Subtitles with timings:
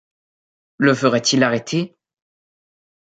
[0.77, 1.95] le ferait-il arrêter?